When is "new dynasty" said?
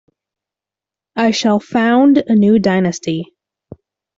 2.33-3.35